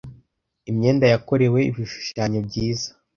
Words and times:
imyenda 0.69 1.05
yakorewe 1.13 1.59
ibishushanyo 1.69 2.39
byiza 2.47 2.89